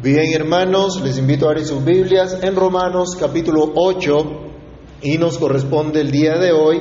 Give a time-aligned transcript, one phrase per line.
[0.00, 4.12] Bien, hermanos, les invito a abrir sus Biblias en Romanos capítulo 8
[5.02, 6.80] y nos corresponde el día de hoy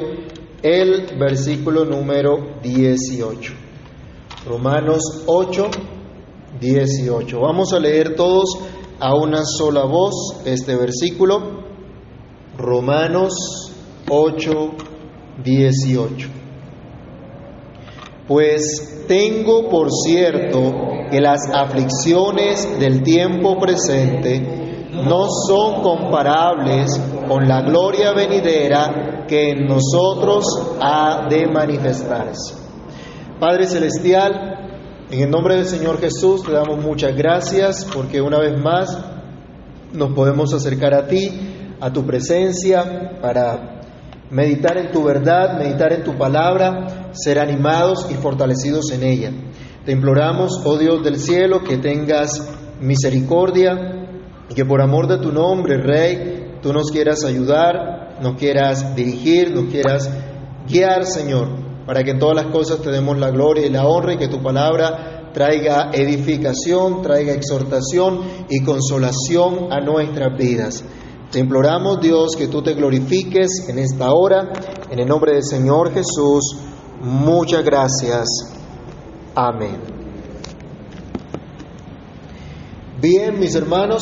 [0.62, 3.54] el versículo número 18.
[4.48, 5.68] Romanos 8,
[6.62, 7.40] 18.
[7.40, 8.60] Vamos a leer todos
[9.00, 11.64] a una sola voz este versículo.
[12.56, 13.34] Romanos
[14.08, 14.52] 8,
[15.44, 16.30] 18.
[18.28, 20.74] Pues tengo por cierto
[21.10, 29.68] que las aflicciones del tiempo presente no son comparables con la gloria venidera que en
[29.68, 30.46] nosotros
[30.82, 32.56] ha de manifestarse.
[33.40, 38.60] Padre Celestial, en el nombre del Señor Jesús te damos muchas gracias porque una vez
[38.60, 38.98] más
[39.94, 41.30] nos podemos acercar a ti,
[41.80, 43.77] a tu presencia, para
[44.30, 49.32] meditar en tu verdad, meditar en tu palabra, ser animados y fortalecidos en ella.
[49.86, 52.48] Te imploramos, oh Dios del cielo, que tengas
[52.82, 53.74] misericordia
[54.50, 59.54] y que por amor de tu nombre, Rey, tú nos quieras ayudar, nos quieras dirigir,
[59.54, 60.10] nos quieras
[60.68, 61.48] guiar, Señor,
[61.86, 64.28] para que en todas las cosas te demos la gloria y la honra y que
[64.28, 70.84] tu palabra traiga edificación, traiga exhortación y consolación a nuestras vidas.
[71.32, 74.50] Te imploramos, Dios, que tú te glorifiques en esta hora,
[74.90, 76.56] en el nombre del Señor Jesús.
[77.02, 78.26] Muchas gracias.
[79.36, 79.78] Amén.
[83.02, 84.02] Bien, mis hermanos,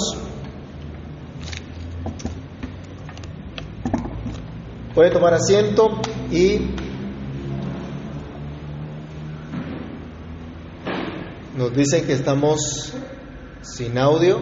[4.93, 5.99] pueden tomar asiento
[6.31, 6.59] y
[11.57, 12.93] nos dicen que estamos
[13.61, 14.39] sin audio.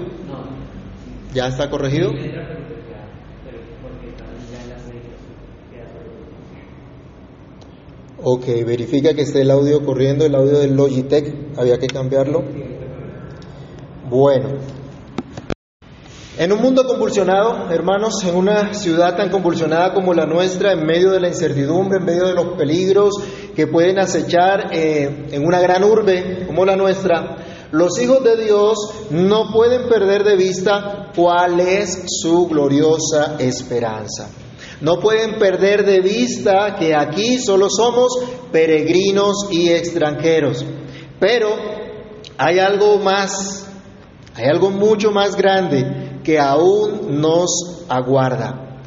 [1.34, 2.12] ¿Ya está corregido?
[8.26, 12.42] Ok, verifica que esté el audio corriendo, el audio del Logitech, había que cambiarlo.
[14.10, 14.60] Bueno,
[16.38, 21.12] en un mundo convulsionado, hermanos, en una ciudad tan convulsionada como la nuestra, en medio
[21.12, 23.14] de la incertidumbre, en medio de los peligros
[23.58, 28.78] que pueden acechar eh, en una gran urbe como la nuestra, los hijos de Dios
[29.10, 34.30] no pueden perder de vista cuál es su gloriosa esperanza.
[34.84, 38.12] No pueden perder de vista que aquí solo somos
[38.52, 40.66] peregrinos y extranjeros.
[41.22, 41.56] Pero
[42.38, 43.66] hay algo más,
[44.36, 48.82] hay algo mucho más grande que aún nos aguarda.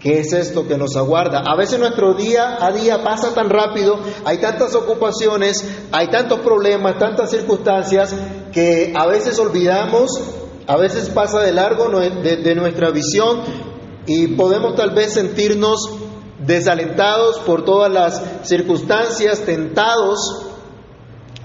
[0.00, 1.44] ¿Qué es esto que nos aguarda?
[1.46, 6.98] A veces nuestro día a día pasa tan rápido, hay tantas ocupaciones, hay tantos problemas,
[6.98, 8.12] tantas circunstancias,
[8.52, 10.20] que a veces olvidamos,
[10.66, 13.67] a veces pasa de largo de, de nuestra visión
[14.08, 15.90] y podemos tal vez sentirnos
[16.38, 20.46] desalentados por todas las circunstancias, tentados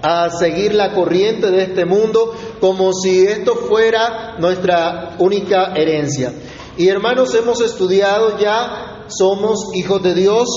[0.00, 6.32] a seguir la corriente de este mundo como si esto fuera nuestra única herencia.
[6.78, 10.48] Y hermanos, hemos estudiado ya, somos hijos de Dios,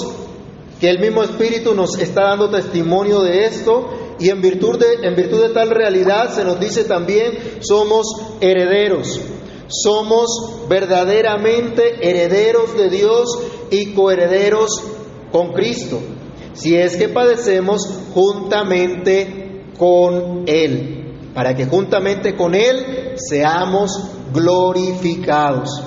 [0.79, 5.13] que el mismo Espíritu nos está dando testimonio de esto y en virtud de, en
[5.13, 8.05] virtud de tal realidad se nos dice también somos
[8.39, 9.19] herederos
[9.67, 13.39] somos verdaderamente herederos de Dios
[13.69, 14.83] y coherederos
[15.31, 15.99] con Cristo,
[16.53, 17.81] si es que padecemos
[18.13, 23.91] juntamente con Él, para que juntamente con Él seamos
[24.33, 25.83] glorificados.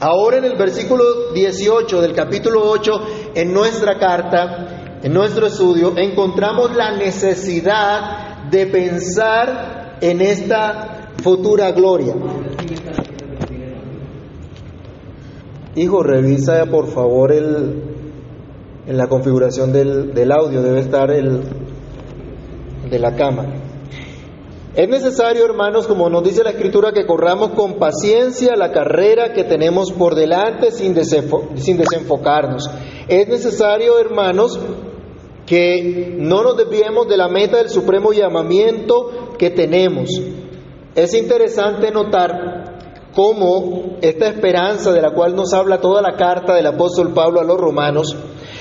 [0.00, 2.92] Ahora en el versículo 18 del capítulo 8,
[3.34, 12.14] en nuestra carta, en nuestro estudio, encontramos la necesidad de pensar en esta futura gloria.
[15.78, 17.82] Hijo, revisa por favor el,
[18.84, 21.40] en la configuración del, del audio, debe estar el
[22.90, 23.52] de la cámara.
[24.74, 29.44] Es necesario, hermanos, como nos dice la Escritura, que corramos con paciencia la carrera que
[29.44, 32.68] tenemos por delante sin, sin desenfocarnos.
[33.06, 34.58] Es necesario, hermanos,
[35.46, 40.10] que no nos desviemos de la meta del supremo llamamiento que tenemos.
[40.96, 42.57] Es interesante notar
[43.18, 47.44] cómo esta esperanza de la cual nos habla toda la carta del apóstol Pablo a
[47.44, 48.16] los romanos,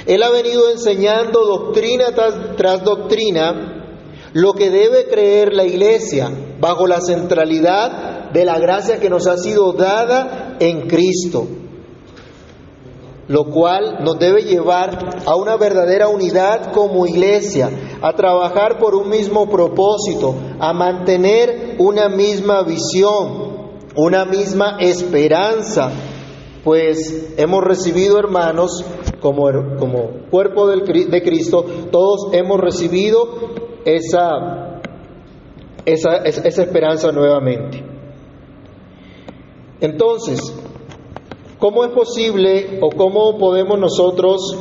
[0.08, 2.06] él ha venido enseñando doctrina
[2.58, 3.84] tras, doctrina
[4.34, 9.38] lo que debe creer la iglesia bajo la centralidad de la gracia que nos ha
[9.38, 11.46] sido dada en Cristo,
[13.28, 17.70] lo cual nos debe llevar a una verdadera unidad como iglesia,
[18.02, 23.57] a trabajar por un mismo propósito, a mantener una misma visión,
[23.98, 25.92] una misma esperanza,
[26.64, 28.86] pues hemos recibido, hermanos,
[29.20, 29.50] como,
[30.30, 33.28] cuerpo de Cristo, todos hemos recibido
[33.86, 34.68] esa
[35.88, 37.82] esa, esa esperanza nuevamente.
[39.80, 40.54] Entonces,
[41.60, 44.58] ¿cómo es posible o cómo podemos nosotros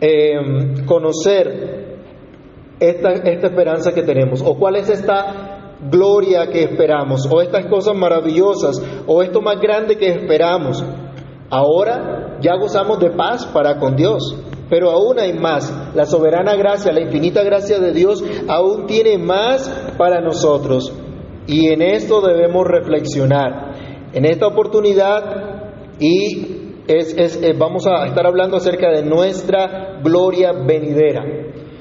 [0.00, 1.96] eh, conocer
[2.78, 4.42] esta, esta esperanza que tenemos?
[4.42, 7.26] ¿O cuál es esta gloria que esperamos?
[7.30, 8.82] ¿O estas cosas maravillosas?
[9.06, 10.84] ¿O esto más grande que esperamos?
[11.50, 14.36] Ahora ya gozamos de paz para con Dios.
[14.68, 15.72] Pero aún hay más.
[15.94, 20.92] La soberana gracia, la infinita gracia de Dios aún tiene más para nosotros.
[21.46, 23.74] Y en esto debemos reflexionar.
[24.12, 25.66] En esta oportunidad
[26.00, 26.56] y
[26.88, 31.24] es, eh, vamos a estar hablando acerca de nuestra gloria venidera.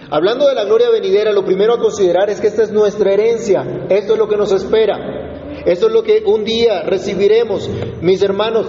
[0.09, 3.87] Hablando de la gloria venidera, lo primero a considerar es que esta es nuestra herencia.
[3.89, 5.63] Esto es lo que nos espera.
[5.65, 7.69] Esto es lo que un día recibiremos.
[8.01, 8.67] Mis hermanos,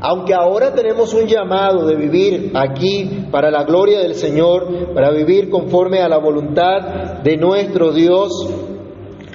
[0.00, 5.48] aunque ahora tenemos un llamado de vivir aquí para la gloria del Señor, para vivir
[5.48, 8.32] conforme a la voluntad de nuestro Dios,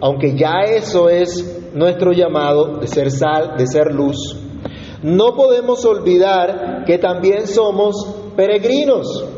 [0.02, 4.36] aunque ya eso es nuestro llamado de ser sal, de ser luz,
[5.04, 7.96] no podemos olvidar que también somos
[8.36, 9.37] peregrinos.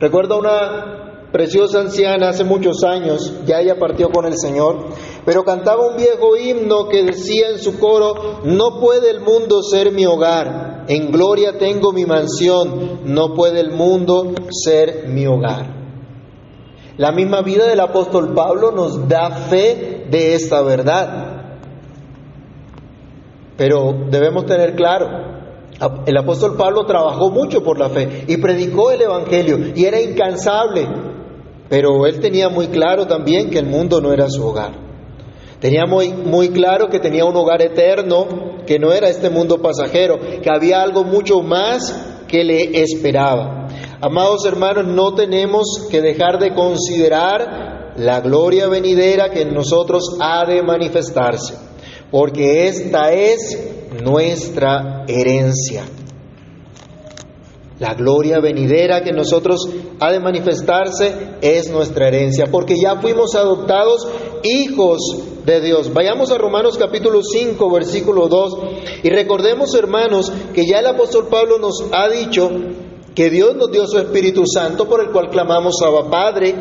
[0.00, 4.86] Recuerdo una preciosa anciana hace muchos años, ya ella partió con el Señor,
[5.26, 9.92] pero cantaba un viejo himno que decía en su coro, no puede el mundo ser
[9.92, 15.80] mi hogar, en gloria tengo mi mansión, no puede el mundo ser mi hogar.
[16.96, 21.56] La misma vida del apóstol Pablo nos da fe de esta verdad.
[23.56, 25.39] Pero debemos tener claro,
[26.06, 30.86] el apóstol Pablo trabajó mucho por la fe y predicó el Evangelio y era incansable
[31.70, 34.72] pero él tenía muy claro también que el mundo no era su hogar.
[35.60, 38.26] Tenía muy, muy claro que tenía un hogar eterno,
[38.66, 43.68] que no era este mundo pasajero, que había algo mucho más que le esperaba.
[44.00, 50.44] Amados hermanos, no tenemos que dejar de considerar la gloria venidera que en nosotros ha
[50.46, 51.54] de manifestarse,
[52.10, 55.84] porque esta es nuestra herencia.
[57.78, 59.66] La gloria venidera que nosotros
[60.00, 64.06] ha de manifestarse es nuestra herencia, porque ya fuimos adoptados
[64.42, 64.98] hijos
[65.46, 65.90] de Dios.
[65.92, 68.58] Vayamos a Romanos capítulo 5, versículo 2,
[69.02, 72.50] y recordemos, hermanos, que ya el apóstol Pablo nos ha dicho
[73.14, 76.54] que Dios nos dio su Espíritu Santo por el cual clamamos a Padre,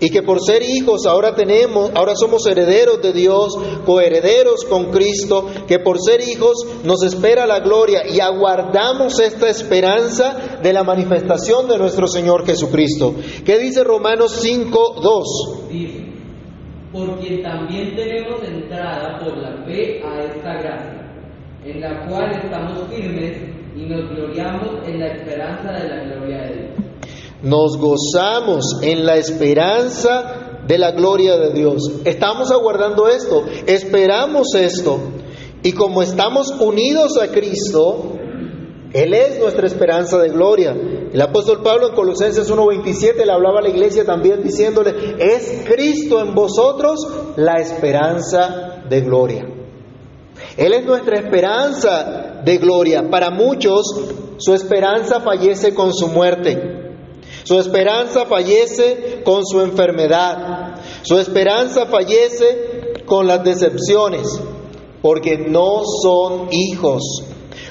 [0.00, 5.46] y que por ser hijos ahora tenemos, ahora somos herederos de Dios, coherederos con Cristo,
[5.66, 11.68] que por ser hijos nos espera la gloria y aguardamos esta esperanza de la manifestación
[11.68, 13.14] de nuestro Señor Jesucristo.
[13.44, 15.68] ¿Qué dice Romanos 5, 2?
[15.70, 16.04] Dice,
[16.92, 21.12] por quien también tenemos entrada por la fe a esta gracia,
[21.64, 23.36] en la cual estamos firmes
[23.76, 26.87] y nos gloriamos en la esperanza de la gloria de Dios.
[27.42, 31.82] Nos gozamos en la esperanza de la gloria de Dios.
[32.04, 34.98] Estamos aguardando esto, esperamos esto.
[35.62, 38.12] Y como estamos unidos a Cristo,
[38.92, 40.76] Él es nuestra esperanza de gloria.
[41.12, 46.20] El apóstol Pablo en Colosenses 1.27 le hablaba a la iglesia también diciéndole, es Cristo
[46.20, 47.00] en vosotros
[47.36, 49.46] la esperanza de gloria.
[50.56, 53.08] Él es nuestra esperanza de gloria.
[53.10, 53.86] Para muchos,
[54.38, 56.77] su esperanza fallece con su muerte.
[57.48, 60.74] Su esperanza fallece con su enfermedad.
[61.00, 64.28] Su esperanza fallece con las decepciones,
[65.00, 67.02] porque no son hijos,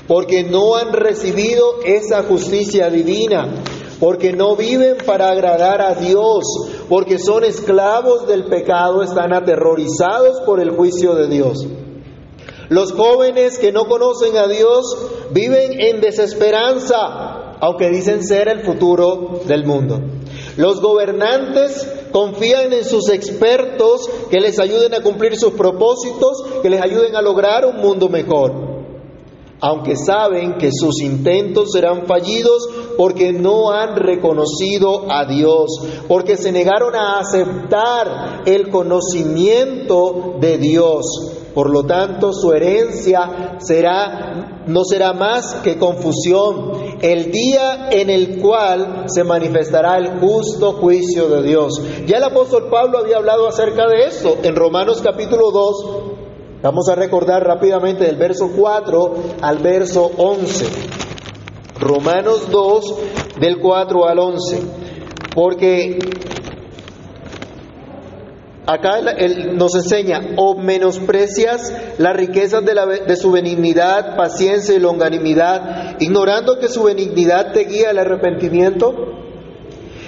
[0.07, 3.53] porque no han recibido esa justicia divina,
[4.00, 6.43] porque no viven para agradar a Dios,
[6.89, 11.67] porque son esclavos del pecado, están aterrorizados por el juicio de Dios.
[12.69, 14.98] Los jóvenes que no conocen a Dios
[15.29, 20.00] viven en desesperanza, aunque dicen ser el futuro del mundo.
[20.58, 26.82] Los gobernantes confían en sus expertos que les ayuden a cumplir sus propósitos, que les
[26.82, 28.54] ayuden a lograr un mundo mejor,
[29.60, 35.70] aunque saben que sus intentos serán fallidos porque no han reconocido a Dios,
[36.08, 41.06] porque se negaron a aceptar el conocimiento de Dios.
[41.54, 48.39] Por lo tanto, su herencia será no será más que confusión, el día en el
[48.39, 51.82] cual se manifestará el justo juicio de Dios.
[52.06, 55.86] Ya el apóstol Pablo había hablado acerca de esto en Romanos capítulo 2.
[56.62, 60.66] Vamos a recordar rápidamente del verso 4 al verso 11.
[61.80, 62.96] Romanos 2
[63.39, 64.62] del 4 al 11.
[65.36, 66.00] Porque
[68.67, 74.79] Acá él nos enseña, o menosprecias las riquezas de, la, de, su benignidad, paciencia y
[74.79, 78.93] longanimidad, ignorando que su benignidad te guía al arrepentimiento.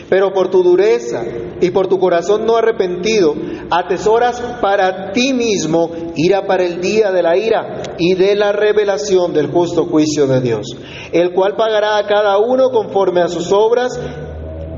[0.10, 1.24] Pero por tu dureza
[1.62, 3.34] y por tu corazón no arrepentido,
[3.70, 9.34] atesoras para ti mismo ira para el día de la ira y de la revelación
[9.34, 10.76] del justo juicio de Dios,
[11.14, 13.98] el cual pagará a cada uno conforme a sus obras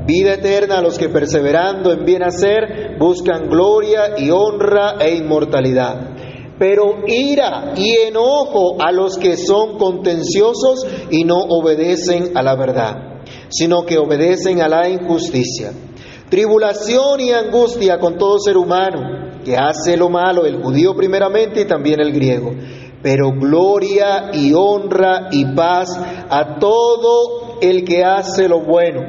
[0.06, 6.12] vida eterna a los que perseverando en bien hacer buscan gloria y honra e inmortalidad.
[6.58, 13.22] Pero ira y enojo a los que son contenciosos y no obedecen a la verdad,
[13.50, 15.72] sino que obedecen a la injusticia.
[16.30, 21.66] Tribulación y angustia con todo ser humano que hace lo malo, el judío primeramente y
[21.66, 22.52] también el griego.
[23.02, 25.90] Pero gloria y honra y paz
[26.30, 29.02] a todo el que hace lo bueno,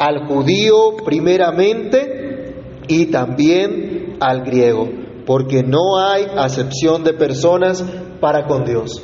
[0.00, 2.54] al judío primeramente
[2.88, 4.88] y también al griego,
[5.26, 7.84] porque no hay acepción de personas
[8.18, 9.02] para con Dios.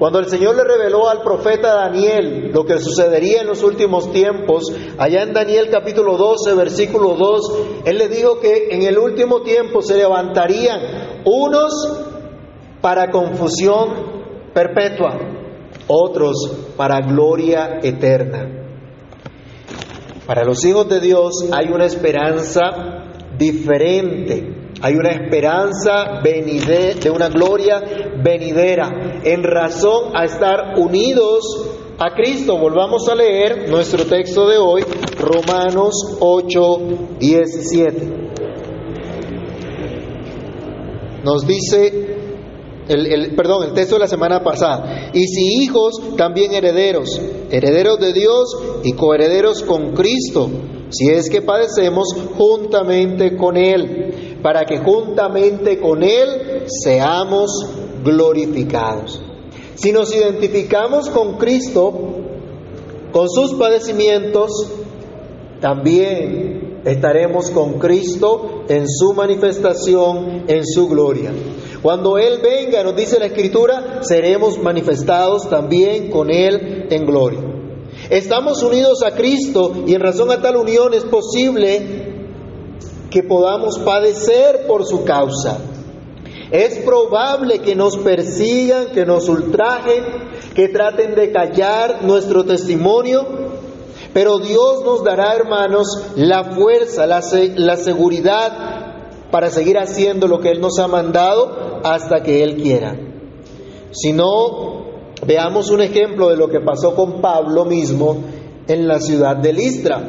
[0.00, 4.64] Cuando el Señor le reveló al profeta Daniel lo que sucedería en los últimos tiempos,
[4.98, 7.52] allá en Daniel capítulo 12, versículo 2,
[7.84, 10.80] Él le dijo que en el último tiempo se levantarían
[11.24, 11.72] unos
[12.80, 13.88] para confusión
[14.52, 15.18] perpetua,
[15.86, 16.36] otros
[16.76, 18.57] para gloria eterna.
[20.28, 22.68] Para los hijos de Dios hay una esperanza
[23.38, 27.82] diferente, hay una esperanza de una gloria
[28.22, 31.44] venidera en razón a estar unidos
[31.98, 32.58] a Cristo.
[32.58, 34.84] Volvamos a leer nuestro texto de hoy,
[35.18, 36.60] Romanos 8,
[37.18, 38.28] 17.
[41.24, 42.17] Nos dice
[42.88, 45.10] el, perdón, el texto de la semana pasada.
[45.12, 50.48] Y si hijos, también herederos, herederos de Dios y coherederos con Cristo,
[50.90, 57.50] si es que padecemos juntamente con Él, para que juntamente con Él seamos
[58.02, 59.20] glorificados.
[59.74, 61.92] Si nos identificamos con Cristo,
[63.12, 64.50] con sus padecimientos,
[65.60, 71.32] también estaremos con Cristo en su manifestación, en su gloria.
[71.82, 77.40] Cuando Él venga, nos dice la Escritura, seremos manifestados también con Él en gloria.
[78.10, 82.08] Estamos unidos a Cristo y en razón a tal unión es posible
[83.10, 85.58] que podamos padecer por su causa.
[86.50, 90.04] Es probable que nos persigan, que nos ultrajen,
[90.54, 93.26] que traten de callar nuestro testimonio,
[94.14, 97.20] pero Dios nos dará, hermanos, la fuerza, la,
[97.56, 98.77] la seguridad
[99.30, 102.96] para seguir haciendo lo que Él nos ha mandado hasta que Él quiera.
[103.90, 104.84] Si no,
[105.26, 108.22] veamos un ejemplo de lo que pasó con Pablo mismo
[108.66, 110.08] en la ciudad de Listra.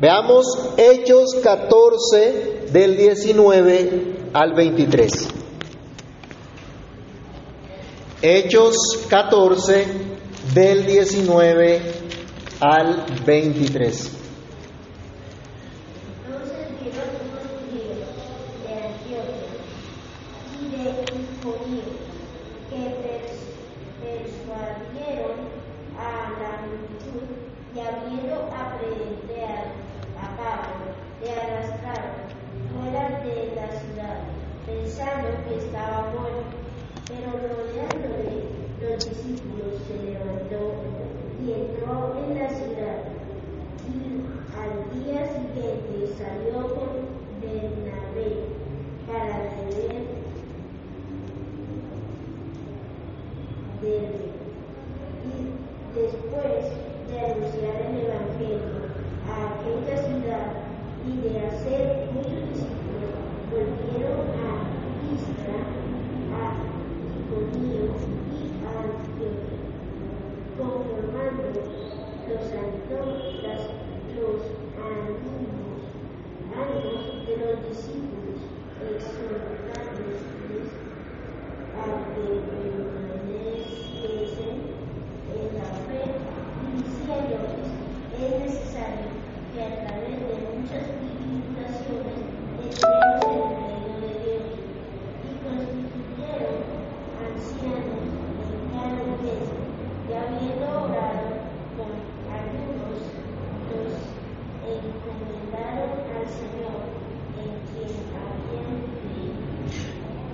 [0.00, 0.46] Veamos
[0.76, 5.28] Hechos 14 del 19 al 23.
[8.22, 8.76] Hechos
[9.08, 9.86] 14
[10.54, 11.80] del 19
[12.60, 14.15] al 23.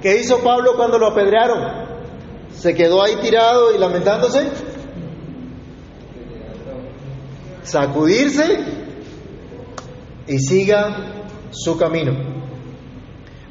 [0.02, 1.62] ¿Qué hizo Pablo cuando lo apedrearon?
[2.52, 4.48] ¿Se quedó ahí tirado y lamentándose?
[7.62, 8.64] Sacudirse
[10.26, 12.12] y siga su camino.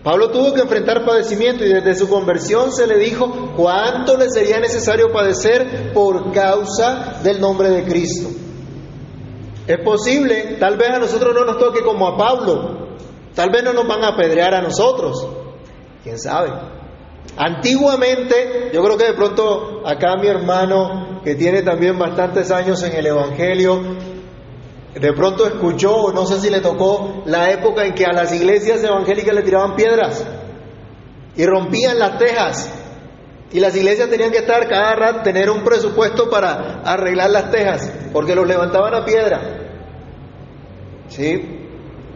[0.04, 4.60] Pablo tuvo que enfrentar padecimiento y desde su conversión se le dijo cuánto le sería
[4.60, 8.30] necesario padecer por causa del nombre de Cristo.
[9.68, 12.98] Es posible, tal vez a nosotros no nos toque como a Pablo,
[13.36, 15.28] tal vez no nos van a apedrear a nosotros,
[16.04, 16.52] quién sabe.
[17.38, 22.94] Antiguamente, yo creo que de pronto acá mi hermano, que tiene también bastantes años en
[22.94, 23.82] el Evangelio,
[24.94, 28.84] de pronto escuchó, no sé si le tocó, la época en que a las iglesias
[28.84, 30.26] evangélicas le tiraban piedras
[31.36, 32.78] y rompían las tejas.
[33.54, 37.92] Y las iglesias tenían que estar cada rato, tener un presupuesto para arreglar las tejas,
[38.14, 39.42] porque los levantaban a piedra.
[41.10, 41.61] ¿Sí?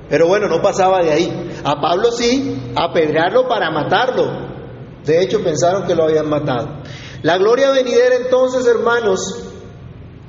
[0.10, 1.52] Pero bueno, no pasaba de ahí.
[1.64, 4.56] A Pablo sí, apedrearlo para matarlo.
[5.04, 6.82] De hecho, pensaron que lo habían matado.
[7.22, 9.20] La gloria venidera entonces, hermanos,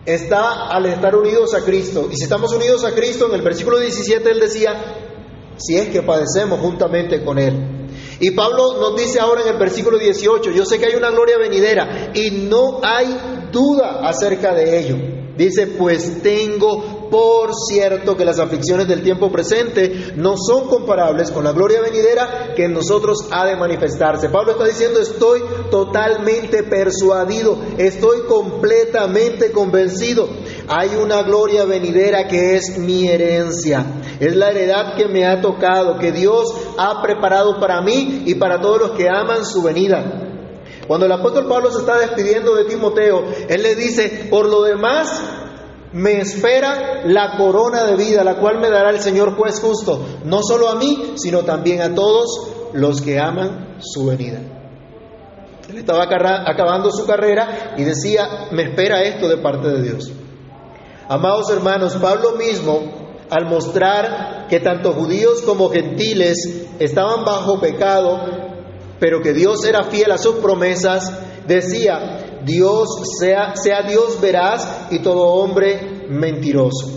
[0.07, 2.09] está al estar unidos a Cristo.
[2.11, 4.73] Y si estamos unidos a Cristo, en el versículo 17 él decía,
[5.57, 7.89] si es que padecemos juntamente con Él.
[8.21, 11.37] Y Pablo nos dice ahora en el versículo 18, yo sé que hay una gloria
[11.39, 14.97] venidera y no hay duda acerca de ello.
[15.37, 21.45] Dice, pues tengo por cierto que las aflicciones del tiempo presente no son comparables con
[21.45, 24.29] la gloria venidera que en nosotros ha de manifestarse.
[24.29, 30.29] Pablo está diciendo, estoy totalmente persuadido, estoy completamente convencido.
[30.69, 33.85] Hay una gloria venidera que es mi herencia,
[34.21, 38.61] es la heredad que me ha tocado, que Dios ha preparado para mí y para
[38.61, 40.23] todos los que aman su venida.
[40.87, 45.21] Cuando el apóstol Pablo se está despidiendo de Timoteo, él le dice, por lo demás,
[45.93, 50.41] me espera la corona de vida, la cual me dará el Señor juez justo, no
[50.43, 54.41] solo a mí, sino también a todos los que aman su venida.
[55.69, 60.13] Él estaba acabando su carrera y decía, me espera esto de parte de Dios.
[61.09, 68.21] Amados hermanos, Pablo mismo, al mostrar que tanto judíos como gentiles estaban bajo pecado,
[69.01, 71.13] pero que Dios era fiel a sus promesas,
[71.47, 72.89] decía, Dios
[73.19, 76.93] sea, sea Dios veraz y todo hombre mentiroso.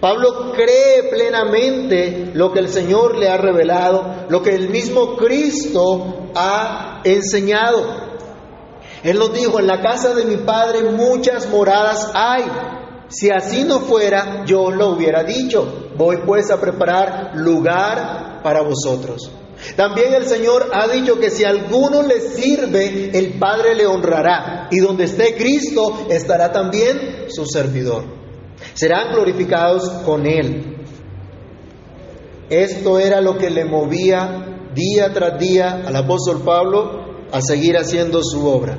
[0.00, 6.30] Pablo cree plenamente lo que el Señor le ha revelado, lo que el mismo Cristo
[6.34, 8.08] ha enseñado.
[9.04, 12.44] Él nos dijo, en la casa de mi Padre muchas moradas hay.
[13.08, 15.90] Si así no fuera, yo lo hubiera dicho.
[15.96, 19.30] Voy pues a preparar lugar para vosotros.
[19.76, 24.68] También el Señor ha dicho que si alguno le sirve, el Padre le honrará.
[24.70, 28.04] Y donde esté Cristo, estará también su servidor.
[28.74, 30.76] Serán glorificados con Él.
[32.48, 38.22] Esto era lo que le movía día tras día al apóstol Pablo a seguir haciendo
[38.22, 38.78] su obra,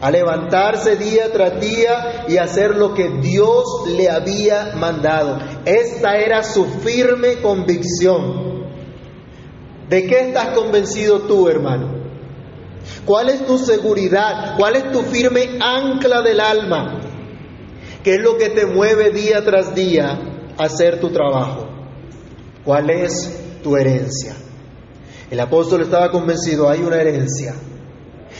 [0.00, 5.38] a levantarse día tras día y hacer lo que Dios le había mandado.
[5.64, 8.55] Esta era su firme convicción.
[9.88, 12.06] ¿De qué estás convencido tú, hermano?
[13.04, 14.56] ¿Cuál es tu seguridad?
[14.56, 17.00] ¿Cuál es tu firme ancla del alma?
[18.02, 20.18] ¿Qué es lo que te mueve día tras día
[20.56, 21.68] a hacer tu trabajo?
[22.64, 24.34] ¿Cuál es tu herencia?
[25.30, 27.54] El apóstol estaba convencido, hay una herencia.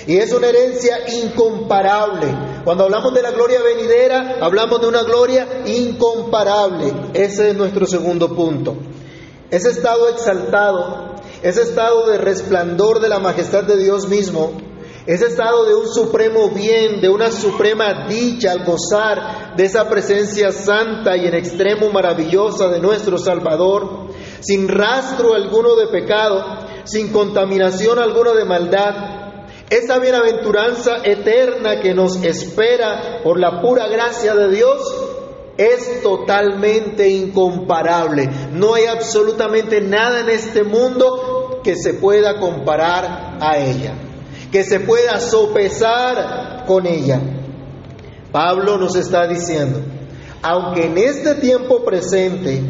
[0.06, 2.26] Y es una herencia incomparable.
[2.64, 6.92] Cuando hablamos de la gloria venidera, hablamos de una gloria incomparable.
[7.14, 8.76] Ese es nuestro segundo punto.
[9.50, 14.52] Ese estado exaltado ese estado de resplandor de la majestad de Dios mismo,
[15.06, 20.50] ese estado de un supremo bien, de una suprema dicha al gozar de esa presencia
[20.50, 24.08] santa y en extremo maravillosa de nuestro Salvador,
[24.40, 26.44] sin rastro alguno de pecado,
[26.84, 28.94] sin contaminación alguna de maldad,
[29.70, 35.05] esa bienaventuranza eterna que nos espera por la pura gracia de Dios,
[35.56, 38.28] es totalmente incomparable.
[38.52, 43.94] No hay absolutamente nada en este mundo que se pueda comparar a ella,
[44.52, 47.20] que se pueda sopesar con ella.
[48.30, 49.80] Pablo nos está diciendo,
[50.42, 52.62] aunque en este tiempo presente,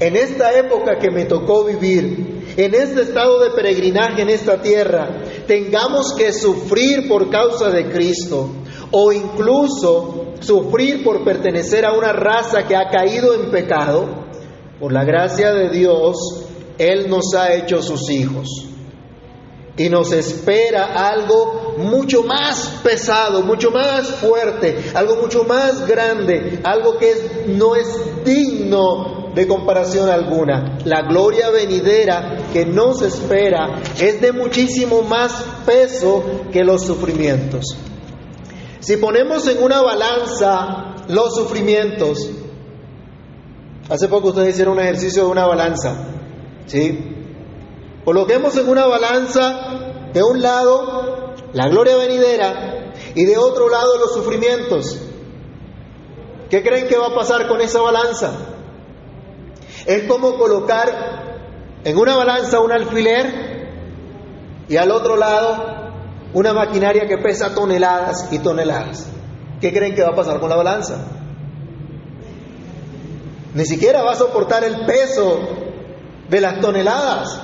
[0.00, 5.08] en esta época que me tocó vivir, en este estado de peregrinaje en esta tierra,
[5.46, 8.50] tengamos que sufrir por causa de Cristo,
[8.90, 14.26] o incluso sufrir por pertenecer a una raza que ha caído en pecado,
[14.78, 16.16] por la gracia de Dios,
[16.78, 18.66] Él nos ha hecho sus hijos.
[19.76, 26.98] Y nos espera algo mucho más pesado, mucho más fuerte, algo mucho más grande, algo
[26.98, 30.78] que no es digno de comparación alguna.
[30.84, 37.76] La gloria venidera que nos espera es de muchísimo más peso que los sufrimientos.
[38.80, 42.30] Si ponemos en una balanza los sufrimientos,
[43.88, 46.06] hace poco ustedes hicieron un ejercicio de una balanza,
[46.66, 47.16] ¿sí?
[48.04, 54.14] Coloquemos en una balanza de un lado la gloria venidera y de otro lado los
[54.14, 54.98] sufrimientos.
[56.48, 58.32] ¿Qué creen que va a pasar con esa balanza?
[59.86, 63.68] Es como colocar en una balanza un alfiler
[64.68, 65.87] y al otro lado
[66.34, 69.06] una maquinaria que pesa toneladas y toneladas.
[69.60, 70.96] ¿Qué creen que va a pasar con la balanza?
[73.54, 75.40] Ni siquiera va a soportar el peso
[76.28, 77.40] de las toneladas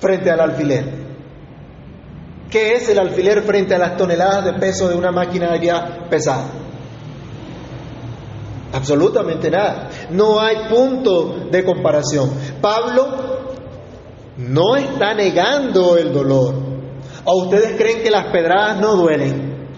[0.00, 1.00] frente al alfiler.
[2.50, 6.46] ¿Qué es el alfiler frente a las toneladas de peso de una maquinaria pesada?
[8.72, 9.88] Absolutamente nada.
[10.10, 12.30] No hay punto de comparación.
[12.60, 13.50] Pablo
[14.38, 16.69] no está negando el dolor.
[17.24, 19.68] ¿O ustedes creen que las pedradas no duelen?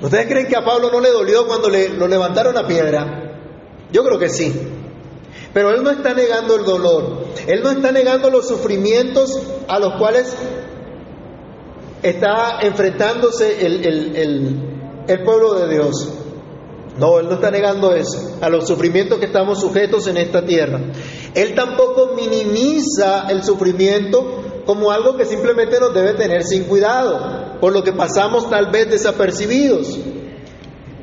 [0.00, 3.40] ¿Ustedes creen que a Pablo no le dolió cuando le, lo levantaron a piedra?
[3.92, 4.52] Yo creo que sí.
[5.52, 7.26] Pero él no está negando el dolor.
[7.46, 10.36] Él no está negando los sufrimientos a los cuales
[12.02, 14.66] está enfrentándose el,
[15.08, 16.08] el pueblo de Dios.
[16.98, 20.80] No, Él no está negando eso, a los sufrimientos que estamos sujetos en esta tierra.
[21.34, 27.72] Él tampoco minimiza el sufrimiento como algo que simplemente nos debe tener sin cuidado, por
[27.72, 29.96] lo que pasamos tal vez desapercibidos.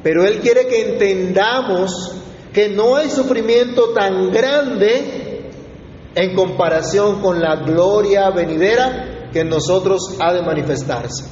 [0.03, 2.11] Pero Él quiere que entendamos
[2.53, 5.49] que no hay sufrimiento tan grande
[6.13, 11.25] en comparación con la gloria venidera que en nosotros ha de manifestarse.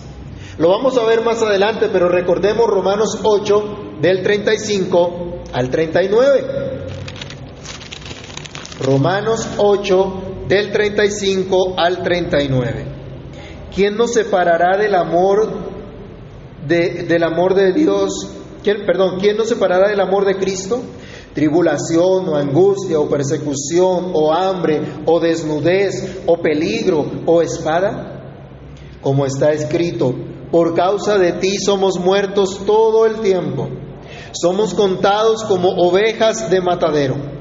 [0.58, 6.46] Lo vamos a ver más adelante, pero recordemos Romanos 8, del 35 al 39.
[8.80, 12.86] Romanos 8, del 35 al 39.
[13.74, 15.48] ¿Quién nos separará del amor
[16.68, 18.30] de, del amor de Dios?
[18.62, 20.82] ¿Quién, perdón, ¿quién nos separará del amor de Cristo?
[21.34, 28.36] Tribulación o angustia o persecución o hambre o desnudez o peligro o espada.
[29.00, 30.14] Como está escrito,
[30.52, 33.70] por causa de ti somos muertos todo el tiempo
[34.34, 37.41] somos contados como ovejas de matadero.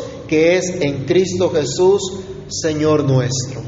[0.31, 2.01] que es en Cristo Jesús,
[2.47, 3.59] Señor nuestro.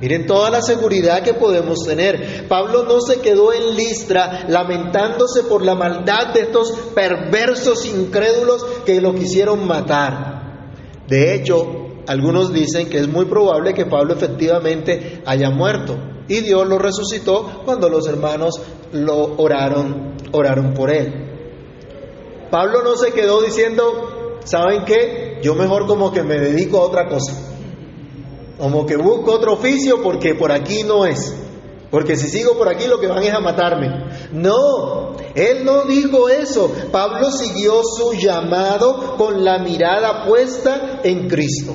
[0.00, 2.48] Miren toda la seguridad que podemos tener.
[2.48, 9.00] Pablo no se quedó en Listra lamentándose por la maldad de estos perversos incrédulos que
[9.00, 10.72] lo quisieron matar.
[11.06, 16.66] De hecho, algunos dicen que es muy probable que Pablo efectivamente haya muerto y Dios
[16.66, 21.28] lo resucitó cuando los hermanos lo oraron, oraron por él.
[22.50, 25.40] Pablo no se quedó diciendo, ¿saben qué?
[25.42, 27.32] Yo mejor como que me dedico a otra cosa.
[28.58, 31.34] Como que busco otro oficio porque por aquí no es.
[31.90, 33.88] Porque si sigo por aquí lo que van es a matarme.
[34.32, 36.72] No, él no dijo eso.
[36.90, 41.74] Pablo siguió su llamado con la mirada puesta en Cristo,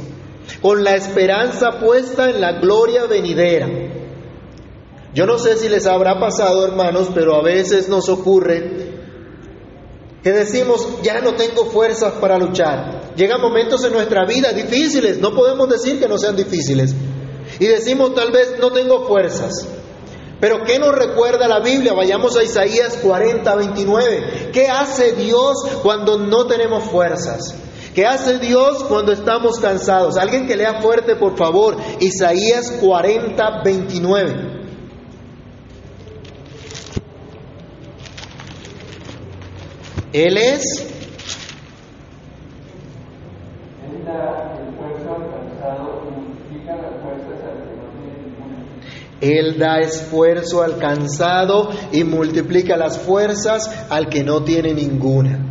[0.59, 3.67] con la esperanza puesta en la gloria venidera.
[5.13, 8.96] Yo no sé si les habrá pasado, hermanos, pero a veces nos ocurre
[10.23, 13.13] que decimos, ya no tengo fuerzas para luchar.
[13.15, 16.93] Llegan momentos en nuestra vida difíciles, no podemos decir que no sean difíciles.
[17.59, 19.67] Y decimos, tal vez no tengo fuerzas.
[20.39, 21.93] Pero ¿qué nos recuerda la Biblia?
[21.93, 24.49] Vayamos a Isaías 40, 29.
[24.53, 27.55] ¿Qué hace Dios cuando no tenemos fuerzas?
[27.95, 30.17] ¿Qué hace Dios cuando estamos cansados?
[30.17, 34.56] Alguien que lea fuerte, por favor, Isaías 40, 29.
[40.17, 40.63] Él es...
[49.19, 55.45] Él da esfuerzo alcanzado y multiplica las fuerzas al que no tiene ninguna.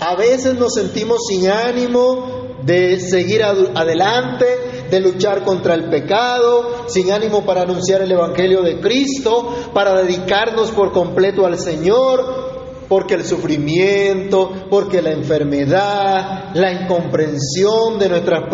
[0.00, 7.12] A veces nos sentimos sin ánimo de seguir adelante, de luchar contra el pecado, sin
[7.12, 12.47] ánimo para anunciar el Evangelio de Cristo, para dedicarnos por completo al Señor,
[12.88, 18.48] porque el sufrimiento, porque la enfermedad, la incomprensión de nuestras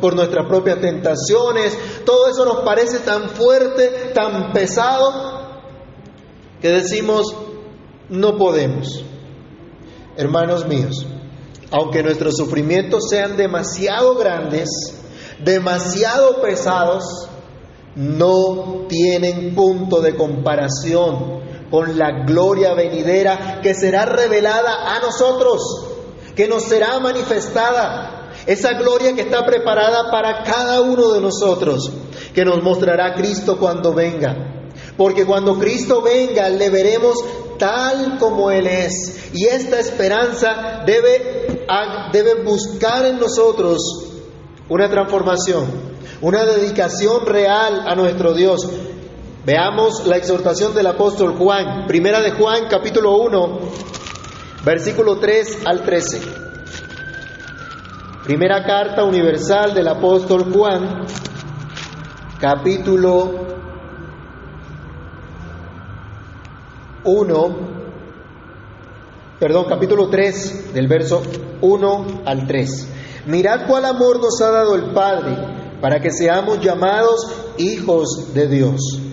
[0.00, 5.36] por nuestras propias tentaciones, todo eso nos parece tan fuerte, tan pesado,
[6.60, 7.34] que decimos,
[8.08, 9.04] no podemos.
[10.16, 11.06] Hermanos míos,
[11.70, 14.68] aunque nuestros sufrimientos sean demasiado grandes,
[15.44, 17.28] demasiado pesados,
[17.94, 21.36] no tienen punto de comparación
[21.70, 25.62] con la gloria venidera que será revelada a nosotros,
[26.34, 28.30] que nos será manifestada.
[28.46, 31.90] Esa gloria que está preparada para cada uno de nosotros,
[32.34, 34.56] que nos mostrará Cristo cuando venga.
[34.96, 37.16] Porque cuando Cristo venga le veremos
[37.58, 39.30] tal como Él es.
[39.32, 41.66] Y esta esperanza debe,
[42.12, 43.78] debe buscar en nosotros
[44.68, 45.66] una transformación,
[46.20, 48.68] una dedicación real a nuestro Dios.
[49.46, 53.60] Veamos la exhortación del apóstol Juan, primera de Juan capítulo 1,
[54.64, 56.20] versículo 3 al 13.
[58.24, 61.06] Primera carta universal del apóstol Juan,
[62.40, 63.46] capítulo
[67.04, 67.56] 1,
[69.38, 71.22] perdón, capítulo 3, del verso
[71.60, 72.88] 1 al 3.
[73.26, 75.36] Mirad cuál amor nos ha dado el Padre
[75.80, 77.28] para que seamos llamados
[77.58, 79.05] hijos de Dios.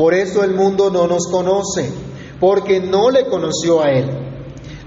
[0.00, 1.92] Por eso el mundo no nos conoce,
[2.40, 4.06] porque no le conoció a Él.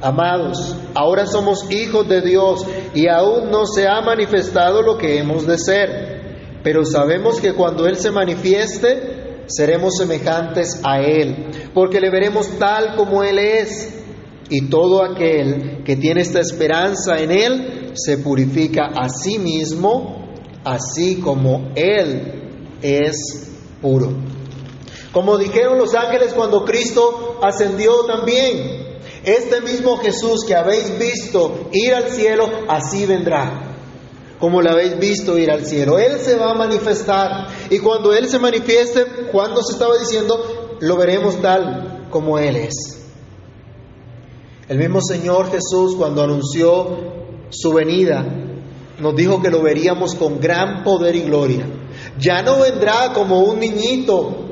[0.01, 5.45] Amados, ahora somos hijos de Dios y aún no se ha manifestado lo que hemos
[5.45, 11.45] de ser, pero sabemos que cuando Él se manifieste, seremos semejantes a Él,
[11.75, 13.93] porque le veremos tal como Él es.
[14.49, 21.17] Y todo aquel que tiene esta esperanza en Él se purifica a sí mismo, así
[21.17, 24.32] como Él es puro.
[25.13, 31.93] Como dijeron los ángeles cuando Cristo ascendió también, este mismo Jesús que habéis visto ir
[31.95, 33.69] al cielo, así vendrá
[34.43, 35.97] como la habéis visto ir al cielo.
[35.97, 40.97] Él se va a manifestar y cuando Él se manifieste, cuando se estaba diciendo, lo
[40.97, 43.07] veremos tal como Él es.
[44.67, 47.13] El mismo Señor Jesús cuando anunció
[47.51, 48.25] su venida,
[48.99, 51.65] nos dijo que lo veríamos con gran poder y gloria.
[52.19, 54.42] Ya no vendrá como un niñito,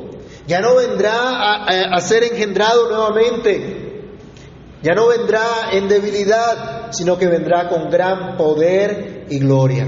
[0.47, 4.03] ya no vendrá a, ser engendrado nuevamente,
[4.81, 9.87] ya no vendrá en debilidad, sino que vendrá con gran poder y gloria.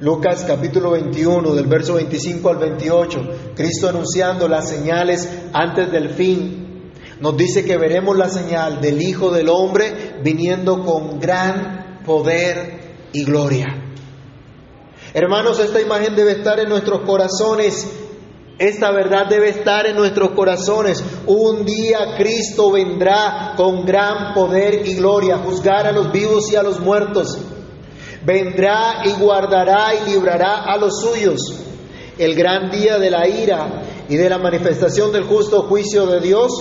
[0.00, 3.20] Lucas capítulo 21 del verso 25 al 28,
[3.54, 6.90] Cristo anunciando las señales antes del fin,
[7.20, 12.80] nos dice que veremos la señal del Hijo del Hombre viniendo con gran poder
[13.12, 13.82] y gloria.
[15.14, 17.86] Hermanos, esta imagen debe estar en nuestros corazones.
[18.62, 21.02] Esta verdad debe estar en nuestros corazones.
[21.26, 26.62] Un día Cristo vendrá con gran poder y gloria juzgar a los vivos y a
[26.62, 27.38] los muertos
[28.24, 31.40] vendrá y guardará y librará a los suyos.
[32.18, 36.52] El gran día de la ira y de la manifestación del justo juicio de Dios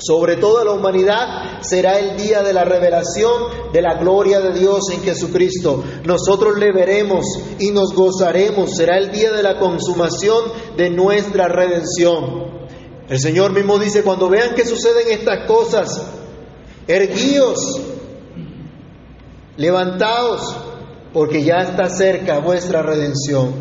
[0.00, 4.90] sobre toda la humanidad será el día de la revelación de la gloria de Dios
[4.92, 5.84] en Jesucristo.
[6.04, 7.24] Nosotros le veremos
[7.58, 8.74] y nos gozaremos.
[8.74, 10.44] Será el día de la consumación
[10.76, 12.60] de nuestra redención.
[13.08, 16.02] El Señor mismo dice, cuando vean que suceden estas cosas,
[16.86, 17.58] erguíos,
[19.56, 20.56] levantaos,
[21.12, 23.52] porque ya está cerca vuestra redención.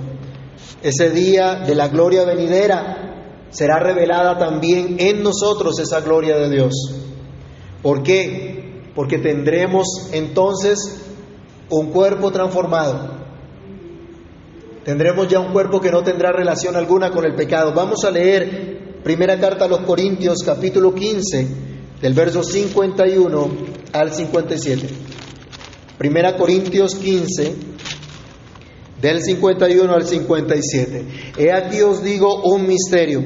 [0.81, 2.98] Ese día de la gloria venidera
[3.49, 6.73] será revelada también en nosotros esa gloria de Dios.
[7.81, 8.83] ¿Por qué?
[8.95, 11.01] Porque tendremos entonces
[11.69, 13.19] un cuerpo transformado.
[14.83, 17.73] Tendremos ya un cuerpo que no tendrá relación alguna con el pecado.
[17.73, 21.47] Vamos a leer primera carta a los Corintios capítulo 15
[22.01, 23.49] del verso 51
[23.93, 24.89] al 57.
[25.97, 27.55] Primera Corintios 15,
[29.01, 31.05] del 51 al 57.
[31.37, 33.23] He aquí os digo un misterio.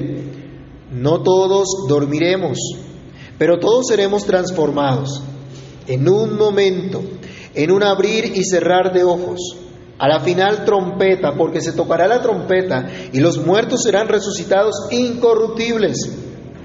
[0.92, 2.60] No todos dormiremos,
[3.38, 5.24] pero todos seremos transformados
[5.88, 7.02] en un momento,
[7.56, 9.58] en un abrir y cerrar de ojos.
[9.98, 16.12] A la final trompeta, porque se tocará la trompeta y los muertos serán resucitados incorruptibles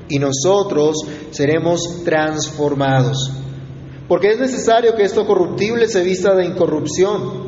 [0.08, 0.96] y nosotros
[1.30, 3.30] seremos transformados.
[4.08, 7.47] Porque es necesario que esto corruptible se vista de incorrupción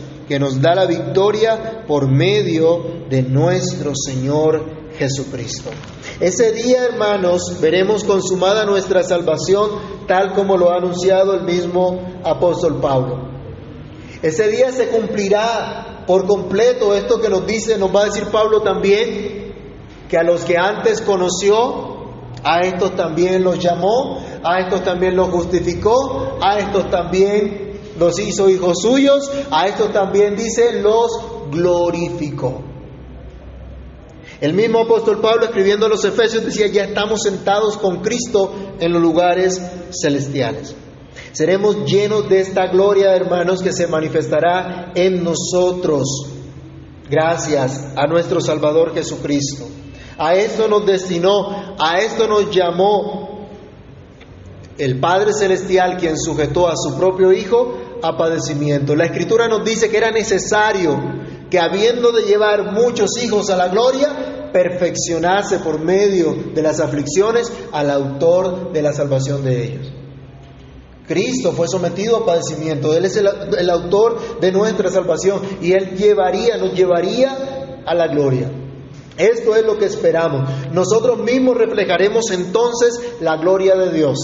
[0.31, 5.71] que nos da la victoria por medio de nuestro Señor Jesucristo.
[6.21, 9.71] Ese día, hermanos, veremos consumada nuestra salvación
[10.07, 13.27] tal como lo ha anunciado el mismo apóstol Pablo.
[14.21, 18.61] Ese día se cumplirá por completo esto que nos dice, nos va a decir Pablo
[18.61, 19.53] también,
[20.07, 21.89] que a los que antes conoció,
[22.43, 27.70] A estos también los llamó, a estos también los justificó, a estos también
[28.01, 31.11] los hizo hijos suyos, a estos también dice los
[31.51, 32.63] glorificó.
[34.41, 38.91] El mismo apóstol Pablo escribiendo a los Efesios decía, ya estamos sentados con Cristo en
[38.91, 39.61] los lugares
[40.01, 40.75] celestiales.
[41.31, 46.07] Seremos llenos de esta gloria, hermanos, que se manifestará en nosotros,
[47.07, 49.67] gracias a nuestro Salvador Jesucristo.
[50.17, 53.47] A esto nos destinó, a esto nos llamó
[54.81, 58.95] el Padre Celestial, quien sujetó a su propio Hijo a padecimiento.
[58.95, 60.99] La Escritura nos dice que era necesario
[61.49, 67.51] que habiendo de llevar muchos hijos a la gloria, perfeccionase por medio de las aflicciones
[67.71, 69.91] al autor de la salvación de ellos.
[71.07, 75.97] Cristo fue sometido a padecimiento, Él es el, el, autor de nuestra salvación y Él
[75.97, 78.49] llevaría, nos llevaría a la gloria.
[79.17, 80.49] Esto es lo que esperamos.
[80.71, 84.17] Nosotros mismos reflejaremos entonces la gloria de Dios,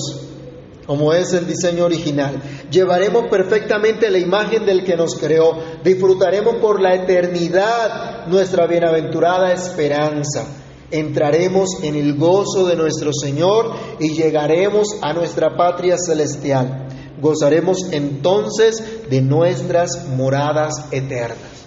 [0.88, 2.42] como es el diseño original.
[2.72, 5.56] Llevaremos perfectamente la imagen del que nos creó.
[5.84, 10.48] Disfrutaremos por la eternidad nuestra bienaventurada esperanza
[10.92, 16.88] entraremos en el gozo de nuestro Señor y llegaremos a nuestra patria celestial.
[17.20, 21.66] Gozaremos entonces de nuestras moradas eternas.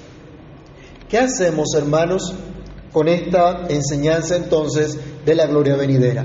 [1.09, 2.33] ¿Qué hacemos, hermanos,
[2.93, 6.25] con esta enseñanza entonces de la gloria venidera?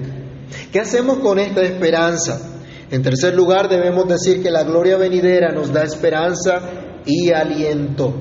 [0.71, 2.55] ¿Qué hacemos con esta esperanza?
[2.91, 6.62] En tercer lugar, debemos decir que la gloria venidera nos da esperanza
[7.06, 8.13] y aliento.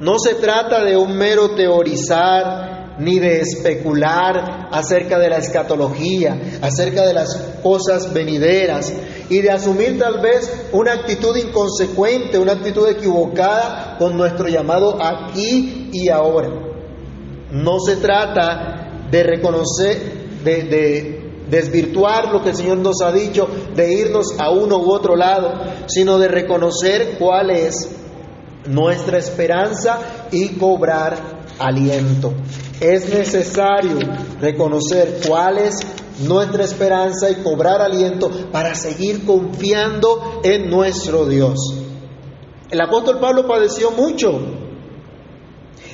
[0.00, 7.06] No se trata de un mero teorizar ni de especular acerca de la escatología, acerca
[7.06, 8.92] de las cosas venideras
[9.28, 15.90] y de asumir tal vez una actitud inconsecuente, una actitud equivocada con nuestro llamado aquí
[15.92, 16.50] y ahora.
[17.52, 19.98] No se trata de reconocer,
[20.44, 21.19] de, de
[21.50, 25.52] desvirtuar lo que el Señor nos ha dicho, de irnos a uno u otro lado,
[25.86, 27.88] sino de reconocer cuál es
[28.66, 29.98] nuestra esperanza
[30.30, 32.32] y cobrar aliento.
[32.80, 33.98] Es necesario
[34.40, 35.76] reconocer cuál es
[36.26, 41.58] nuestra esperanza y cobrar aliento para seguir confiando en nuestro Dios.
[42.70, 44.38] El apóstol Pablo padeció mucho.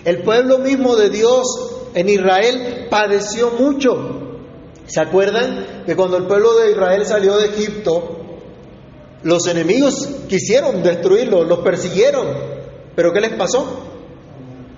[0.04, 1.46] El pueblo mismo de Dios
[1.94, 4.15] en Israel padeció mucho.
[4.86, 8.18] ¿Se acuerdan que cuando el pueblo de Israel salió de Egipto,
[9.22, 12.26] los enemigos quisieron destruirlo, los persiguieron?
[12.94, 13.66] ¿Pero qué les pasó?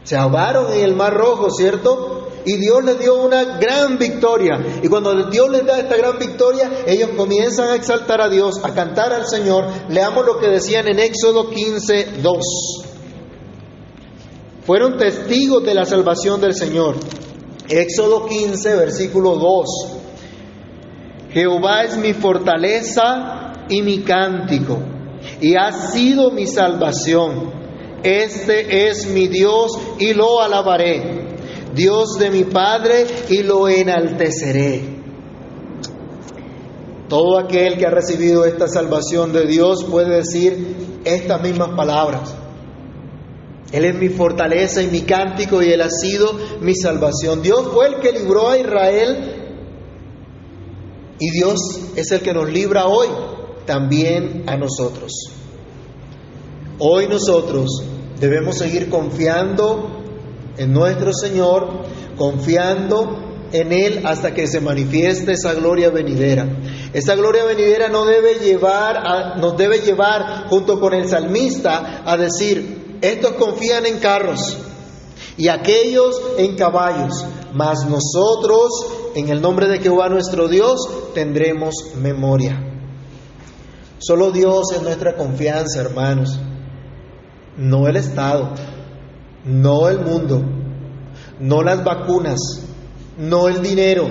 [0.04, 2.30] Se ahogaron en el Mar Rojo, ¿cierto?
[2.46, 4.80] Y Dios les dio una gran victoria.
[4.82, 8.72] Y cuando Dios les da esta gran victoria, ellos comienzan a exaltar a Dios, a
[8.72, 9.66] cantar al Señor.
[9.90, 12.38] Leamos lo que decían en Éxodo 15, 2.
[14.64, 16.96] Fueron testigos de la salvación del Señor.
[17.68, 19.97] Éxodo 15, versículo 2.
[21.38, 24.80] Jehová es mi fortaleza y mi cántico,
[25.40, 27.52] y ha sido mi salvación.
[28.02, 29.70] Este es mi Dios
[30.00, 31.36] y lo alabaré,
[31.76, 34.82] Dios de mi Padre y lo enalteceré.
[37.08, 42.34] Todo aquel que ha recibido esta salvación de Dios puede decir estas mismas palabras.
[43.70, 47.42] Él es mi fortaleza y mi cántico y Él ha sido mi salvación.
[47.42, 49.37] Dios fue el que libró a Israel
[51.18, 51.58] y Dios
[51.96, 53.08] es el que nos libra hoy
[53.66, 55.12] también a nosotros.
[56.78, 57.82] Hoy nosotros
[58.20, 60.02] debemos seguir confiando
[60.56, 61.84] en nuestro Señor,
[62.16, 66.46] confiando en Él hasta que se manifieste esa gloria venidera.
[66.92, 72.16] Esa gloria venidera no debe llevar a, nos debe llevar junto con el salmista a
[72.16, 74.56] decir, estos confían en carros
[75.36, 78.70] y aquellos en caballos, mas nosotros
[79.14, 80.78] en el nombre de Jehová nuestro Dios
[81.14, 82.64] tendremos memoria.
[83.98, 86.40] Solo Dios es nuestra confianza, hermanos
[87.58, 88.54] no el Estado,
[89.44, 90.40] no el mundo,
[91.40, 92.38] no las vacunas,
[93.18, 94.06] no el dinero,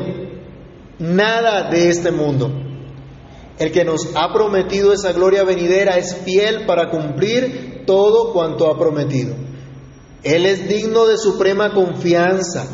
[1.00, 2.52] nada de este mundo.
[3.58, 8.78] El que nos ha prometido esa gloria venidera es fiel para cumplir todo cuanto ha
[8.78, 9.34] prometido.
[10.24, 12.68] Él es digno de suprema confianza.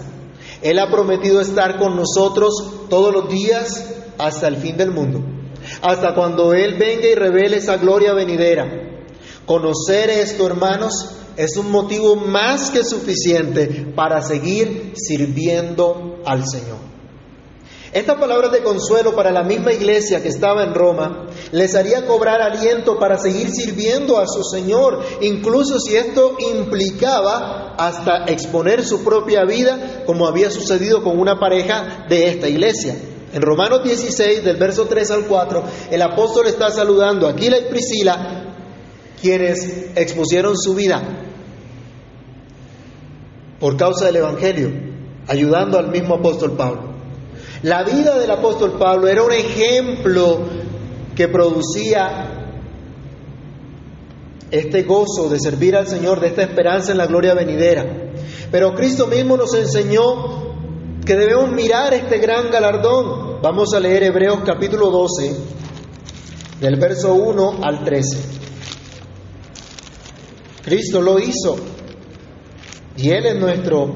[0.64, 2.53] Él ha prometido estar con nosotros
[2.89, 5.22] todos los días hasta el fin del mundo,
[5.82, 8.66] hasta cuando Él venga y revele esa gloria venidera.
[9.45, 10.93] Conocer esto, hermanos,
[11.36, 16.92] es un motivo más que suficiente para seguir sirviendo al Señor.
[17.93, 22.41] Esta palabra de consuelo para la misma iglesia que estaba en Roma les haría cobrar
[22.41, 29.45] aliento para seguir sirviendo a su Señor, incluso si esto implicaba hasta exponer su propia
[29.45, 32.95] vida, como había sucedido con una pareja de esta iglesia.
[33.31, 37.69] En Romanos 16, del verso 3 al 4, el apóstol está saludando a Aquila y
[37.69, 38.55] Priscila,
[39.21, 40.99] quienes expusieron su vida
[43.59, 44.71] por causa del Evangelio,
[45.27, 46.92] ayudando al mismo apóstol Pablo.
[47.64, 50.41] La vida del apóstol Pablo era un ejemplo
[51.16, 52.43] que producía
[54.51, 57.86] este gozo de servir al Señor, de esta esperanza en la gloria venidera.
[58.51, 60.53] Pero Cristo mismo nos enseñó
[61.05, 63.41] que debemos mirar este gran galardón.
[63.41, 65.34] Vamos a leer Hebreos capítulo 12,
[66.59, 68.20] del verso 1 al 13.
[70.66, 71.55] Cristo lo hizo
[72.97, 73.95] y Él es nuestro,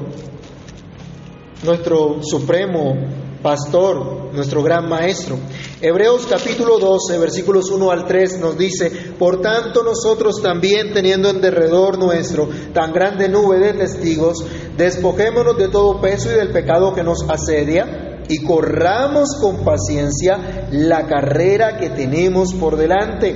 [1.64, 5.38] nuestro supremo pastor, nuestro gran maestro.
[5.80, 11.40] Hebreos capítulo 12, versículos 1 al 3 nos dice, por tanto nosotros también teniendo en
[11.40, 14.44] derredor nuestro tan grande nube de testigos,
[14.76, 21.06] despojémonos de todo peso y del pecado que nos asedia y corramos con paciencia la
[21.06, 23.34] carrera que tenemos por delante,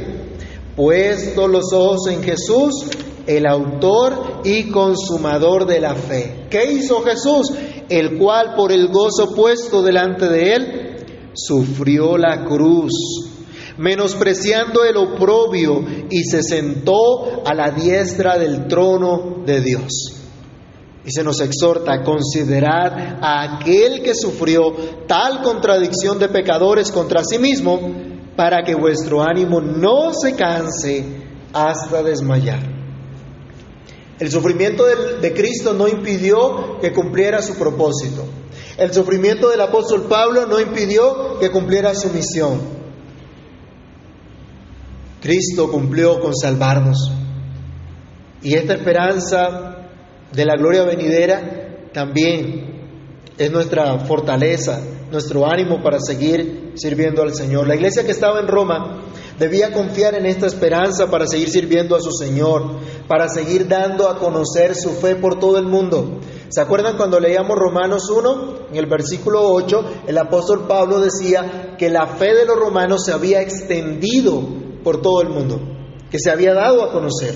[0.77, 2.87] puesto los ojos en Jesús,
[3.27, 6.47] el autor y consumador de la fe.
[6.51, 7.53] ¿Qué hizo Jesús?
[7.89, 10.97] El cual por el gozo puesto delante de él,
[11.35, 12.93] sufrió la cruz,
[13.79, 20.19] menospreciando el oprobio y se sentó a la diestra del trono de Dios.
[21.05, 24.73] Y se nos exhorta a considerar a aquel que sufrió
[25.07, 27.81] tal contradicción de pecadores contra sí mismo,
[28.37, 31.05] para que vuestro ánimo no se canse
[31.53, 32.72] hasta desmayar.
[34.19, 34.85] El sufrimiento
[35.21, 38.25] de, Cristo no impidió que cumpliera su propósito.
[38.77, 42.61] El sufrimiento del apóstol Pablo no impidió que cumpliera su misión.
[45.21, 47.11] Cristo cumplió con salvarnos.
[48.43, 49.89] Y esta esperanza
[50.33, 52.73] de la gloria venidera también
[53.39, 57.67] es nuestra fortaleza, nuestro ánimo para seguir sirviendo al Señor.
[57.67, 59.03] La iglesia que estaba en Roma
[59.43, 62.77] debía confiar en esta esperanza para seguir sirviendo a su Señor,
[63.09, 66.21] para seguir dando a conocer su fe por todo el mundo.
[66.49, 68.69] ¿Se acuerdan cuando leíamos Romanos 1?
[68.71, 73.13] En el versículo 8, el apóstol Pablo decía que la fe de los romanos se
[73.13, 74.41] había extendido
[74.85, 75.59] por todo el mundo,
[76.09, 77.35] que se había dado a conocer,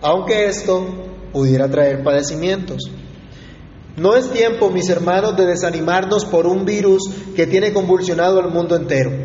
[0.00, 0.86] aunque esto
[1.34, 2.90] pudiera traer padecimientos.
[3.98, 7.02] No es tiempo, mis hermanos, de desanimarnos por un virus
[7.36, 9.23] que tiene convulsionado al mundo entero.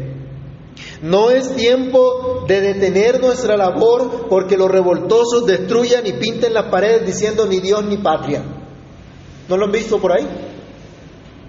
[1.01, 7.05] No es tiempo de detener nuestra labor porque los revoltosos destruyan y pinten las paredes
[7.05, 8.43] diciendo ni Dios ni patria.
[9.47, 10.27] ¿No lo han visto por ahí?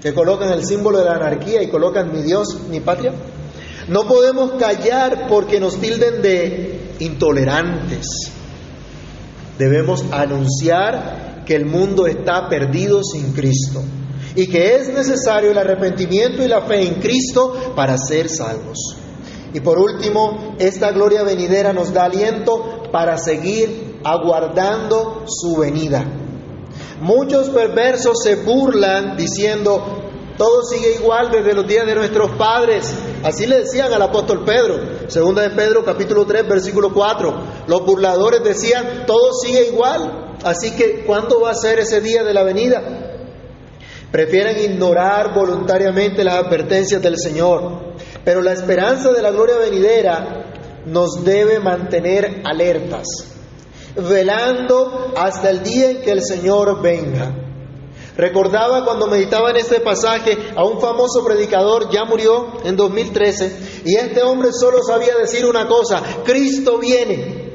[0.01, 3.13] Que colocan el símbolo de la anarquía y colocan ni Dios ni patria.
[3.89, 8.07] No podemos callar porque nos tilden de intolerantes.
[9.59, 13.83] Debemos anunciar que el mundo está perdido sin Cristo
[14.37, 19.00] y que es necesario el arrepentimiento y la fe en Cristo para ser salvos.
[19.53, 26.05] Y por último, esta gloria venidera nos da aliento para seguir aguardando su venida.
[27.01, 29.83] Muchos perversos se burlan diciendo,
[30.37, 32.93] todo sigue igual desde los días de nuestros padres.
[33.25, 37.35] Así le decían al apóstol Pedro, segunda de Pedro capítulo 3 versículo 4.
[37.67, 42.33] Los burladores decían, todo sigue igual Así que, ¿cuándo va a ser ese día de
[42.33, 42.83] la venida?
[44.11, 47.90] Prefieren ignorar voluntariamente las advertencias del Señor.
[48.25, 50.47] Pero la esperanza de la gloria venidera
[50.87, 53.07] nos debe mantener alertas,
[53.97, 57.35] velando hasta el día en que el Señor venga.
[58.17, 63.97] Recordaba cuando meditaba en este pasaje a un famoso predicador, ya murió en 2013, y
[63.97, 67.51] este hombre solo sabía decir una cosa, Cristo viene.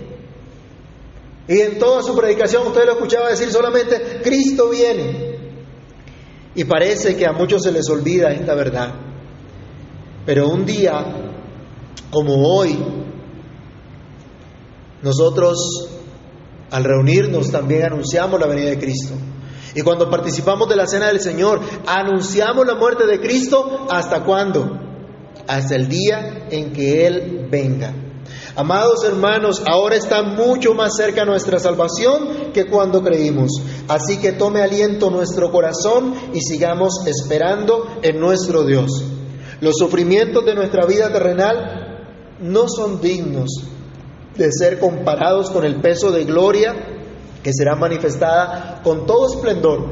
[1.48, 5.36] Y en toda su predicación usted lo escuchaba decir solamente, Cristo viene.
[6.56, 9.05] Y parece que a muchos se les olvida esta verdad.
[10.26, 11.06] Pero un día,
[12.10, 12.78] como hoy,
[15.02, 15.90] nosotros
[16.72, 19.14] al reunirnos también anunciamos la venida de Cristo.
[19.76, 24.80] Y cuando participamos de la cena del Señor, anunciamos la muerte de Cristo hasta cuándo?
[25.48, 27.94] Hasta el día en que Él venga.
[28.56, 33.52] Amados hermanos, ahora está mucho más cerca nuestra salvación que cuando creímos.
[33.88, 39.15] Así que tome aliento nuestro corazón y sigamos esperando en nuestro Dios.
[39.62, 43.50] Los sufrimientos de nuestra vida terrenal no son dignos
[44.36, 46.76] de ser comparados con el peso de gloria
[47.42, 49.86] que será manifestada con todo esplendor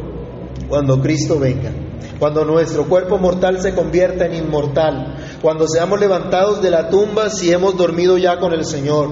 [0.67, 1.71] cuando Cristo venga
[2.19, 7.51] cuando nuestro cuerpo mortal se convierta en inmortal, cuando seamos levantados de la tumba si
[7.51, 9.09] hemos dormido ya con el Señor.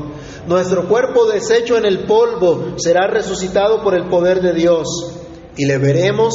[0.48, 4.88] Nuestro cuerpo deshecho en el polvo será resucitado por el poder de Dios
[5.58, 6.34] y le veremos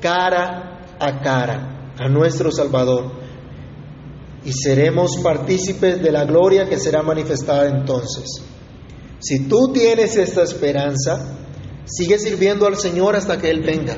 [0.00, 3.17] cara a cara a nuestro Salvador.
[4.44, 8.42] Y seremos partícipes de la gloria que será manifestada entonces.
[9.20, 11.38] Si tú tienes esta esperanza,
[11.84, 13.96] sigue sirviendo al Señor hasta que Él venga.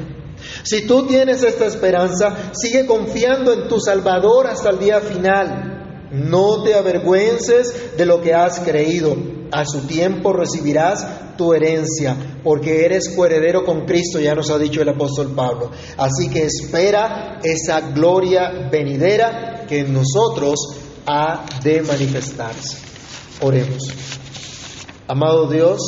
[0.63, 6.09] Si tú tienes esta esperanza, sigue confiando en tu Salvador hasta el día final.
[6.13, 9.17] No te avergüences de lo que has creído.
[9.53, 14.81] A su tiempo recibirás tu herencia, porque eres coheredero con Cristo, ya nos ha dicho
[14.81, 15.71] el apóstol Pablo.
[15.97, 20.59] Así que espera esa gloria venidera que en nosotros
[21.07, 22.79] ha de manifestarse.
[23.41, 23.85] Oremos.
[25.07, 25.79] Amado Dios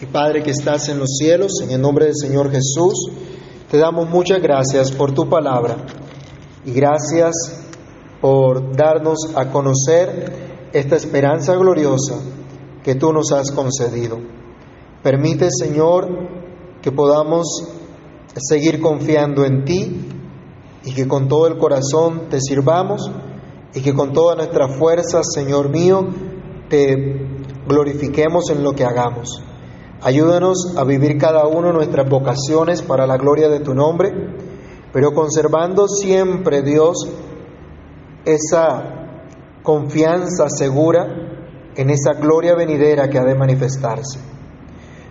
[0.00, 3.10] y Padre que estás en los cielos, en el nombre del Señor Jesús,
[3.70, 5.76] te damos muchas gracias por tu palabra
[6.64, 7.34] y gracias
[8.22, 12.14] por darnos a conocer esta esperanza gloriosa
[12.82, 14.20] que tú nos has concedido.
[15.02, 16.08] Permite, Señor,
[16.80, 17.46] que podamos
[18.36, 20.21] seguir confiando en ti
[20.84, 23.10] y que con todo el corazón te sirvamos
[23.74, 26.06] y que con toda nuestra fuerza, Señor mío,
[26.68, 27.26] te
[27.66, 29.42] glorifiquemos en lo que hagamos.
[30.02, 34.12] Ayúdanos a vivir cada uno nuestras vocaciones para la gloria de tu nombre,
[34.92, 37.08] pero conservando siempre, Dios,
[38.24, 39.02] esa
[39.62, 41.06] confianza segura
[41.76, 44.18] en esa gloria venidera que ha de manifestarse.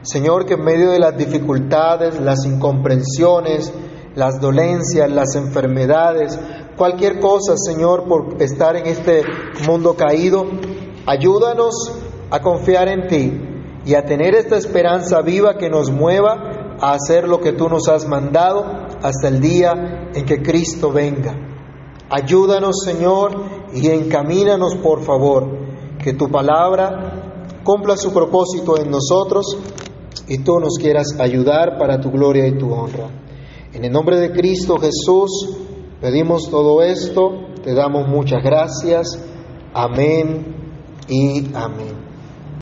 [0.04, 3.72] Señor, que en medio de las dificultades, las incomprensiones,
[4.16, 6.38] las dolencias, las enfermedades,
[6.76, 9.24] cualquier cosa, Señor, por estar en este
[9.66, 10.46] mundo caído,
[11.06, 11.92] ayúdanos
[12.30, 13.42] a confiar en ti
[13.86, 17.88] y a tener esta esperanza viva que nos mueva a hacer lo que tú nos
[17.88, 18.66] has mandado
[19.02, 21.36] hasta el día en que Cristo venga.
[22.10, 23.32] Ayúdanos, Señor,
[23.74, 25.48] y encamínanos, por favor,
[26.04, 29.58] que tu palabra cumpla su propósito en nosotros
[30.28, 33.10] y tú nos quieras ayudar para tu gloria y tu honra.
[33.74, 35.58] En el nombre de Cristo Jesús
[36.02, 39.08] pedimos todo esto, te damos muchas gracias.
[39.74, 40.56] Amén
[41.08, 42.01] y amén.